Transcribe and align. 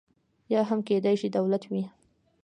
یا 0.53 0.61
هم 0.69 0.79
کېدای 0.87 1.15
شي 1.21 1.27
دولت 1.37 1.63
وي. 1.71 1.83